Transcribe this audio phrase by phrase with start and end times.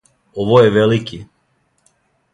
[0.43, 1.21] Ово је велики.